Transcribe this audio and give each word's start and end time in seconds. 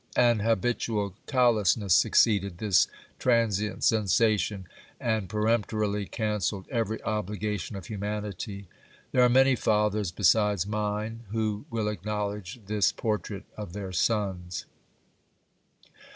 An 0.15 0.39
habitual 0.39 1.13
callousness 1.27 1.93
succeed 1.93 2.43
ed 2.43 2.57
this 2.57 2.87
transient 3.19 3.83
sensation, 3.83 4.67
and 4.99 5.29
peremptorily 5.29 6.07
cancelled 6.07 6.67
every 6.71 6.99
obligation 7.03 7.75
of 7.75 7.85
hu 7.85 7.99
manity. 7.99 8.65
There 9.11 9.21
are 9.21 9.29
many 9.29 9.55
fathers 9.55 10.11
besides 10.11 10.65
mine, 10.65 11.25
who 11.29 11.65
will 11.69 11.87
acknowledge 11.87 12.61
this 12.65 12.91
por 12.91 13.19
trait 13.19 13.43
of 13.55 13.73
their 13.73 13.91
sons. 13.91 14.65